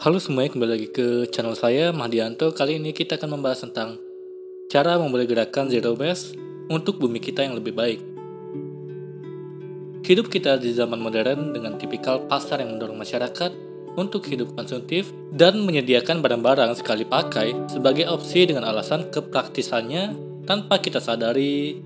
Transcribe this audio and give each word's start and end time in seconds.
Halo 0.00 0.16
semuanya, 0.16 0.56
kembali 0.56 0.72
lagi 0.80 0.88
ke 0.88 1.28
channel 1.28 1.52
saya, 1.52 1.92
Mahdianto. 1.92 2.56
Kali 2.56 2.80
ini 2.80 2.96
kita 2.96 3.20
akan 3.20 3.36
membahas 3.36 3.68
tentang 3.68 4.00
cara 4.72 4.96
memulai 4.96 5.28
gerakan 5.28 5.68
Zero 5.68 5.92
Waste 5.92 6.40
untuk 6.72 6.96
bumi 6.96 7.20
kita 7.20 7.44
yang 7.44 7.52
lebih 7.52 7.76
baik. 7.76 8.00
Hidup 10.00 10.32
kita 10.32 10.56
di 10.56 10.72
zaman 10.72 10.96
modern 11.04 11.52
dengan 11.52 11.76
tipikal 11.76 12.24
pasar 12.24 12.64
yang 12.64 12.80
mendorong 12.80 12.96
masyarakat 12.96 13.52
untuk 14.00 14.24
hidup 14.24 14.56
konsumtif 14.56 15.12
dan 15.36 15.60
menyediakan 15.68 16.24
barang-barang 16.24 16.80
sekali 16.80 17.04
pakai 17.04 17.68
sebagai 17.68 18.08
opsi 18.08 18.48
dengan 18.48 18.72
alasan 18.72 19.12
kepraktisannya 19.12 20.16
tanpa 20.48 20.80
kita 20.80 20.96
sadari 20.96 21.76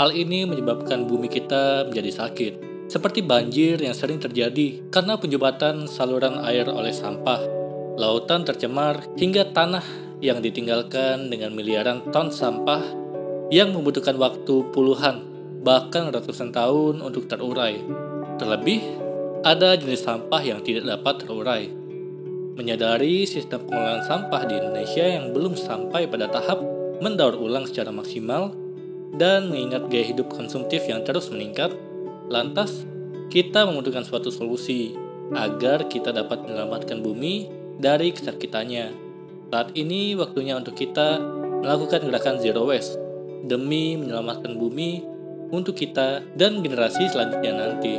hal 0.00 0.08
ini 0.08 0.48
menyebabkan 0.48 1.04
bumi 1.04 1.28
kita 1.28 1.84
menjadi 1.84 2.16
sakit 2.16 2.71
seperti 2.92 3.24
banjir 3.24 3.80
yang 3.80 3.96
sering 3.96 4.20
terjadi 4.20 4.84
karena 4.92 5.16
penjembatan 5.16 5.88
saluran 5.88 6.44
air 6.44 6.68
oleh 6.68 6.92
sampah, 6.92 7.40
lautan 7.96 8.44
tercemar, 8.44 9.00
hingga 9.16 9.48
tanah 9.48 9.80
yang 10.20 10.44
ditinggalkan 10.44 11.32
dengan 11.32 11.56
miliaran 11.56 12.04
ton 12.12 12.28
sampah 12.28 12.84
yang 13.48 13.72
membutuhkan 13.72 14.20
waktu 14.20 14.68
puluhan, 14.76 15.24
bahkan 15.64 16.12
ratusan 16.12 16.52
tahun 16.52 17.00
untuk 17.00 17.32
terurai. 17.32 17.80
Terlebih, 18.36 18.84
ada 19.40 19.72
jenis 19.72 20.04
sampah 20.04 20.42
yang 20.44 20.60
tidak 20.60 20.84
dapat 20.84 21.24
terurai. 21.24 21.64
Menyadari 22.60 23.24
sistem 23.24 23.64
pengolahan 23.64 24.04
sampah 24.04 24.44
di 24.44 24.60
Indonesia 24.60 25.08
yang 25.08 25.32
belum 25.32 25.56
sampai 25.56 26.12
pada 26.12 26.28
tahap 26.28 26.60
mendaur 27.00 27.40
ulang 27.40 27.64
secara 27.64 27.88
maksimal, 27.88 28.52
dan 29.16 29.48
mengingat 29.48 29.88
gaya 29.88 30.12
hidup 30.12 30.28
konsumtif 30.28 30.84
yang 30.84 31.00
terus 31.08 31.32
meningkat, 31.32 31.72
Lantas, 32.30 32.84
kita 33.32 33.64
membutuhkan 33.64 34.04
suatu 34.04 34.28
solusi 34.28 34.92
agar 35.32 35.88
kita 35.88 36.12
dapat 36.12 36.44
menyelamatkan 36.44 37.00
bumi 37.00 37.48
dari 37.80 38.12
kesakitannya. 38.12 38.92
Saat 39.48 39.72
ini 39.76 40.12
waktunya 40.16 40.56
untuk 40.56 40.76
kita 40.76 41.20
melakukan 41.64 42.04
gerakan 42.08 42.36
zero 42.40 42.68
waste 42.68 42.96
demi 43.48 43.96
menyelamatkan 43.96 44.56
bumi 44.56 45.04
untuk 45.52 45.76
kita 45.76 46.24
dan 46.36 46.64
generasi 46.64 47.08
selanjutnya 47.08 47.52
nanti. 47.52 47.94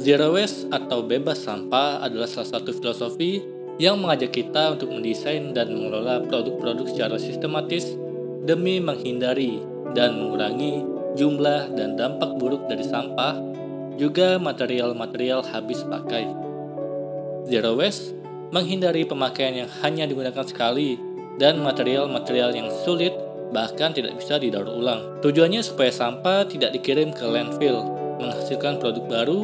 Zero 0.00 0.32
waste 0.32 0.68
atau 0.72 1.04
bebas 1.04 1.44
sampah 1.44 2.00
adalah 2.00 2.24
salah 2.24 2.60
satu 2.60 2.72
filosofi 2.72 3.44
yang 3.80 4.00
mengajak 4.00 4.32
kita 4.32 4.76
untuk 4.76 4.92
mendesain 4.92 5.52
dan 5.56 5.72
mengelola 5.72 6.24
produk-produk 6.24 6.84
secara 6.88 7.16
sistematis 7.16 7.96
demi 8.44 8.80
menghindari 8.80 9.60
dan 9.92 10.16
mengurangi 10.16 10.99
jumlah 11.14 11.74
dan 11.74 11.98
dampak 11.98 12.36
buruk 12.38 12.66
dari 12.70 12.84
sampah 12.86 13.38
juga 14.00 14.40
material-material 14.40 15.44
habis 15.50 15.84
pakai. 15.84 16.24
Zero 17.46 17.76
waste 17.76 18.16
menghindari 18.50 19.06
pemakaian 19.06 19.64
yang 19.64 19.70
hanya 19.82 20.04
digunakan 20.06 20.42
sekali 20.42 20.98
dan 21.38 21.62
material-material 21.62 22.52
yang 22.52 22.68
sulit 22.84 23.14
bahkan 23.50 23.90
tidak 23.90 24.16
bisa 24.18 24.38
didaur 24.38 24.66
ulang. 24.70 25.20
Tujuannya 25.22 25.60
supaya 25.62 25.90
sampah 25.90 26.46
tidak 26.46 26.70
dikirim 26.74 27.10
ke 27.10 27.26
landfill, 27.26 27.82
menghasilkan 28.22 28.78
produk 28.78 29.04
baru, 29.10 29.40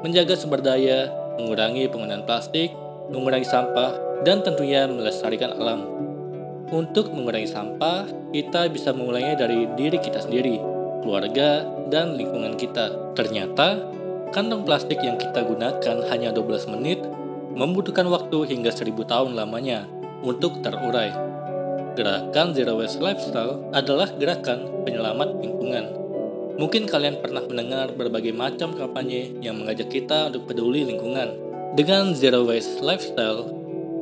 menjaga 0.00 0.34
sumber 0.36 0.64
daya, 0.64 1.12
mengurangi 1.36 1.88
penggunaan 1.92 2.24
plastik, 2.24 2.72
mengurangi 3.12 3.44
sampah, 3.44 4.24
dan 4.24 4.40
tentunya 4.40 4.88
melestarikan 4.88 5.52
alam. 5.56 5.84
Untuk 6.70 7.10
mengurangi 7.12 7.50
sampah, 7.50 8.06
kita 8.30 8.70
bisa 8.70 8.94
memulainya 8.94 9.44
dari 9.44 9.66
diri 9.74 9.98
kita 9.98 10.22
sendiri, 10.22 10.79
keluarga, 11.02 11.66
dan 11.90 12.14
lingkungan 12.14 12.54
kita. 12.54 13.14
Ternyata, 13.18 13.90
Kantong 14.30 14.62
plastik 14.62 15.02
yang 15.02 15.18
kita 15.18 15.42
gunakan 15.42 16.06
hanya 16.06 16.30
12 16.30 16.70
menit 16.70 17.02
membutuhkan 17.50 18.06
waktu 18.06 18.46
hingga 18.46 18.70
1000 18.70 18.94
tahun 19.02 19.34
lamanya 19.34 19.90
untuk 20.22 20.62
terurai. 20.62 21.10
Gerakan 21.98 22.54
Zero 22.54 22.78
Waste 22.78 23.02
Lifestyle 23.02 23.58
adalah 23.74 24.06
gerakan 24.14 24.86
penyelamat 24.86 25.34
lingkungan. 25.34 25.84
Mungkin 26.62 26.86
kalian 26.86 27.18
pernah 27.18 27.42
mendengar 27.42 27.90
berbagai 27.90 28.30
macam 28.30 28.70
kampanye 28.78 29.34
yang 29.42 29.58
mengajak 29.58 29.90
kita 29.90 30.30
untuk 30.30 30.46
peduli 30.46 30.86
lingkungan. 30.86 31.34
Dengan 31.74 32.14
Zero 32.14 32.46
Waste 32.46 32.86
Lifestyle, 32.86 33.50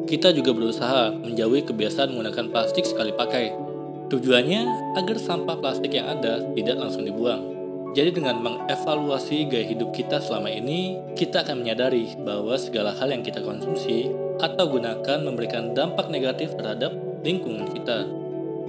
kita 0.05 0.29
juga 0.37 0.53
berusaha 0.53 1.17
menjauhi 1.17 1.65
kebiasaan 1.65 2.13
menggunakan 2.13 2.53
plastik 2.53 2.85
sekali 2.85 3.17
pakai. 3.17 3.68
Tujuannya 4.09 4.97
agar 4.97 5.17
sampah 5.21 5.57
plastik 5.61 5.93
yang 5.93 6.09
ada 6.09 6.41
tidak 6.57 6.81
langsung 6.81 7.05
dibuang, 7.05 7.59
jadi 7.97 8.13
dengan 8.13 8.39
mengevaluasi 8.45 9.49
gaya 9.49 9.65
hidup 9.65 9.97
kita 9.97 10.21
selama 10.21 10.53
ini, 10.53 11.01
kita 11.17 11.43
akan 11.43 11.65
menyadari 11.65 12.13
bahwa 12.21 12.55
segala 12.61 12.93
hal 12.93 13.09
yang 13.09 13.25
kita 13.25 13.41
konsumsi 13.41 14.13
atau 14.39 14.69
gunakan 14.69 15.19
memberikan 15.25 15.73
dampak 15.73 16.13
negatif 16.13 16.53
terhadap 16.55 16.93
lingkungan 17.27 17.67
kita. 17.73 18.05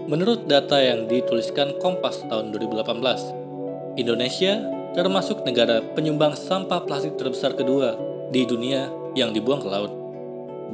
Menurut 0.09 0.49
data 0.49 0.81
yang 0.81 1.05
dituliskan 1.05 1.77
Kompas 1.77 2.25
tahun 2.25 2.49
2018, 2.55 4.01
Indonesia 4.01 4.65
termasuk 4.97 5.45
negara 5.45 5.85
penyumbang 5.93 6.33
sampah 6.33 6.81
plastik 6.87 7.19
terbesar 7.19 7.53
kedua 7.53 7.93
di 8.33 8.49
dunia 8.49 8.89
yang 9.13 9.29
dibuang 9.29 9.61
ke 9.61 9.69
laut. 9.69 9.93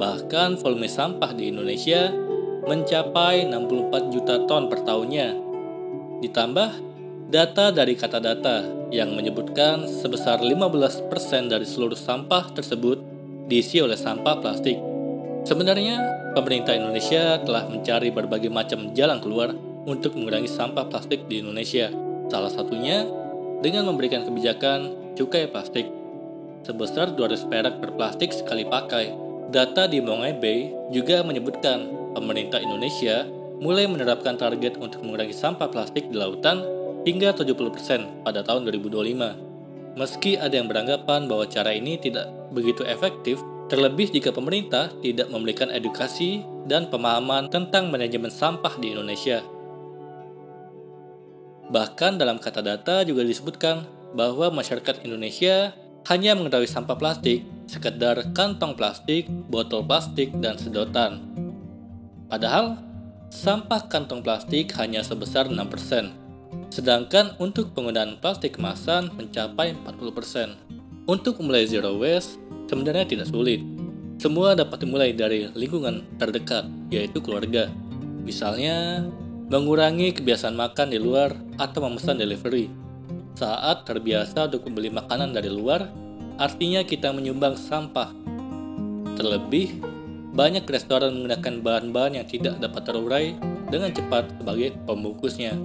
Bahkan 0.00 0.56
volume 0.64 0.88
sampah 0.88 1.36
di 1.36 1.52
Indonesia 1.52 2.08
mencapai 2.66 3.46
64 3.46 4.12
juta 4.12 4.42
ton 4.44 4.66
per 4.66 4.82
tahunnya. 4.82 5.28
Ditambah 6.20 6.70
Data 7.26 7.74
dari 7.74 7.98
kata 7.98 8.22
data 8.22 8.62
yang 8.94 9.10
menyebutkan 9.18 9.82
sebesar 9.90 10.38
15% 10.46 11.10
dari 11.50 11.66
seluruh 11.66 11.98
sampah 11.98 12.54
tersebut 12.54 13.02
diisi 13.50 13.82
oleh 13.82 13.98
sampah 13.98 14.38
plastik. 14.38 14.78
Sebenarnya, 15.42 15.98
pemerintah 16.38 16.78
Indonesia 16.78 17.42
telah 17.42 17.66
mencari 17.66 18.14
berbagai 18.14 18.46
macam 18.46 18.94
jalan 18.94 19.18
keluar 19.18 19.50
untuk 19.90 20.14
mengurangi 20.14 20.46
sampah 20.46 20.86
plastik 20.86 21.26
di 21.26 21.42
Indonesia. 21.42 21.90
Salah 22.30 22.46
satunya 22.46 23.02
dengan 23.58 23.90
memberikan 23.90 24.22
kebijakan 24.22 25.14
cukai 25.18 25.50
plastik 25.50 25.90
sebesar 26.62 27.10
200 27.10 27.42
perak 27.50 27.74
per 27.82 27.90
plastik 27.98 28.30
sekali 28.30 28.62
pakai. 28.62 29.10
Data 29.50 29.90
di 29.90 29.98
Mongai 29.98 30.38
Bay 30.38 30.70
juga 30.94 31.26
menyebutkan 31.26 32.05
pemerintah 32.16 32.64
Indonesia 32.64 33.28
mulai 33.60 33.84
menerapkan 33.84 34.40
target 34.40 34.80
untuk 34.80 35.04
mengurangi 35.04 35.36
sampah 35.36 35.68
plastik 35.68 36.08
di 36.08 36.16
lautan 36.16 36.64
hingga 37.04 37.36
70% 37.36 38.24
pada 38.24 38.40
tahun 38.40 38.64
2025. 38.72 39.96
Meski 39.96 40.36
ada 40.36 40.52
yang 40.52 40.68
beranggapan 40.68 41.24
bahwa 41.28 41.44
cara 41.48 41.72
ini 41.72 41.96
tidak 41.96 42.28
begitu 42.52 42.84
efektif, 42.84 43.40
terlebih 43.68 44.12
jika 44.12 44.32
pemerintah 44.32 44.92
tidak 45.00 45.28
memberikan 45.32 45.72
edukasi 45.72 46.44
dan 46.68 46.88
pemahaman 46.92 47.48
tentang 47.48 47.88
manajemen 47.88 48.28
sampah 48.28 48.76
di 48.76 48.92
Indonesia. 48.92 49.40
Bahkan 51.66 52.20
dalam 52.20 52.38
kata 52.38 52.60
data 52.60 53.02
juga 53.02 53.24
disebutkan 53.24 53.88
bahwa 54.12 54.52
masyarakat 54.52 55.02
Indonesia 55.02 55.74
hanya 56.06 56.38
mengetahui 56.38 56.70
sampah 56.70 56.94
plastik 56.94 57.42
sekedar 57.66 58.30
kantong 58.30 58.78
plastik, 58.78 59.26
botol 59.50 59.82
plastik, 59.82 60.30
dan 60.38 60.54
sedotan. 60.54 61.18
Padahal, 62.26 62.78
sampah 63.30 63.86
kantong 63.86 64.22
plastik 64.22 64.74
hanya 64.78 65.02
sebesar 65.02 65.46
6%, 65.46 66.26
Sedangkan 66.70 67.34
untuk 67.38 67.72
penggunaan 67.72 68.18
plastik 68.18 68.58
kemasan 68.58 69.12
mencapai 69.14 69.74
40%. 69.86 71.06
Untuk 71.06 71.38
memulai 71.38 71.64
zero 71.64 71.94
waste 71.96 72.36
sebenarnya 72.66 73.06
tidak 73.06 73.30
sulit. 73.30 73.62
Semua 74.18 74.56
dapat 74.56 74.82
dimulai 74.82 75.12
dari 75.12 75.46
lingkungan 75.52 76.02
terdekat, 76.16 76.66
yaitu 76.88 77.20
keluarga. 77.20 77.68
Misalnya, 78.24 79.06
mengurangi 79.52 80.10
kebiasaan 80.16 80.56
makan 80.56 80.90
di 80.90 80.98
luar 80.98 81.36
atau 81.60 81.84
memesan 81.86 82.18
delivery. 82.18 82.72
Saat 83.36 83.84
terbiasa 83.84 84.48
untuk 84.48 84.66
membeli 84.66 84.88
makanan 84.88 85.36
dari 85.36 85.52
luar, 85.52 85.86
artinya 86.40 86.82
kita 86.82 87.12
menyumbang 87.12 87.54
sampah. 87.54 88.10
Terlebih, 89.14 89.84
banyak 90.36 90.68
restoran 90.68 91.16
menggunakan 91.16 91.64
bahan-bahan 91.64 92.12
yang 92.20 92.26
tidak 92.28 92.60
dapat 92.60 92.82
terurai 92.84 93.26
dengan 93.72 93.88
cepat 93.88 94.28
sebagai 94.36 94.76
pembungkusnya. 94.84 95.56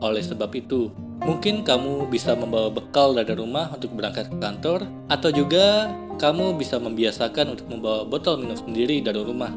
Oleh 0.00 0.24
sebab 0.24 0.48
itu, 0.56 0.88
mungkin 1.20 1.60
kamu 1.60 2.08
bisa 2.08 2.32
membawa 2.32 2.72
bekal 2.72 3.12
dari 3.12 3.36
rumah 3.36 3.68
untuk 3.76 3.92
berangkat 3.92 4.32
ke 4.32 4.36
kantor, 4.40 4.88
atau 5.12 5.28
juga 5.28 5.92
kamu 6.16 6.56
bisa 6.56 6.80
membiasakan 6.80 7.52
untuk 7.52 7.68
membawa 7.68 8.08
botol 8.08 8.40
minum 8.40 8.56
sendiri 8.56 9.04
dari 9.04 9.20
rumah. 9.20 9.52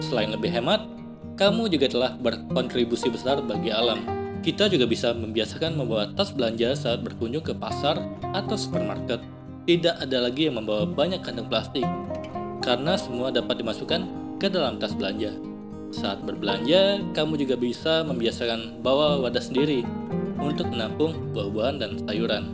Selain 0.00 0.32
lebih 0.32 0.48
hemat, 0.48 0.88
kamu 1.36 1.68
juga 1.68 1.92
telah 1.92 2.16
berkontribusi 2.16 3.12
besar 3.12 3.44
bagi 3.44 3.68
alam. 3.68 4.00
Kita 4.40 4.72
juga 4.72 4.88
bisa 4.88 5.12
membiasakan 5.12 5.76
membawa 5.76 6.08
tas 6.16 6.32
belanja 6.32 6.72
saat 6.74 7.04
berkunjung 7.04 7.44
ke 7.44 7.52
pasar 7.52 8.00
atau 8.32 8.56
supermarket. 8.56 9.20
Tidak 9.68 10.00
ada 10.00 10.18
lagi 10.26 10.48
yang 10.48 10.58
membawa 10.58 10.88
banyak 10.88 11.22
kantong 11.22 11.46
plastik, 11.46 11.86
karena 12.62 12.94
semua 12.94 13.34
dapat 13.34 13.58
dimasukkan 13.58 14.06
ke 14.38 14.46
dalam 14.46 14.78
tas 14.78 14.94
belanja. 14.94 15.34
Saat 15.92 16.22
berbelanja, 16.24 17.02
kamu 17.12 17.42
juga 17.42 17.58
bisa 17.58 18.06
membiasakan 18.06 18.80
bawa 18.80 19.18
wadah 19.20 19.42
sendiri 19.42 19.84
untuk 20.38 20.70
menampung 20.70 21.34
buah-buahan 21.34 21.76
dan 21.82 21.98
sayuran. 22.06 22.44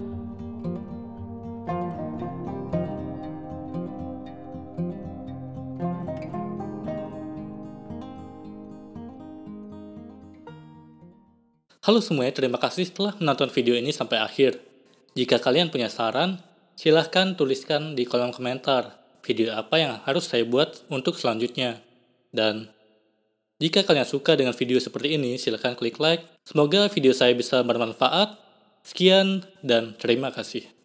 Halo 11.85 12.05
semuanya, 12.05 12.37
terima 12.37 12.61
kasih 12.61 12.91
telah 12.93 13.17
menonton 13.17 13.49
video 13.49 13.73
ini 13.73 13.97
sampai 13.97 14.21
akhir. 14.21 14.61
Jika 15.17 15.41
kalian 15.41 15.73
punya 15.73 15.89
saran, 15.89 16.37
silahkan 16.77 17.33
tuliskan 17.33 17.97
di 17.97 18.05
kolom 18.05 18.29
komentar 18.29 18.98
video 19.29 19.53
apa 19.53 19.77
yang 19.77 20.01
harus 20.09 20.25
saya 20.25 20.49
buat 20.49 20.89
untuk 20.89 21.21
selanjutnya. 21.21 21.85
Dan 22.33 22.73
jika 23.61 23.85
kalian 23.85 24.09
suka 24.09 24.33
dengan 24.33 24.57
video 24.57 24.81
seperti 24.81 25.21
ini, 25.21 25.37
silahkan 25.37 25.77
klik 25.77 26.01
like. 26.01 26.25
Semoga 26.49 26.89
video 26.89 27.13
saya 27.13 27.37
bisa 27.37 27.61
bermanfaat. 27.61 28.41
Sekian 28.89 29.45
dan 29.61 29.93
terima 30.01 30.33
kasih. 30.33 30.78